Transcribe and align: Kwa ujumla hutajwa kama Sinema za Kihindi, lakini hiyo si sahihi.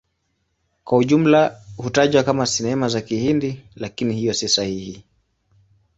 Kwa 0.83 0.97
ujumla 0.97 1.55
hutajwa 1.77 2.23
kama 2.23 2.45
Sinema 2.45 2.89
za 2.89 3.01
Kihindi, 3.01 3.61
lakini 3.75 4.15
hiyo 4.15 4.33
si 4.33 4.49
sahihi. 4.49 5.03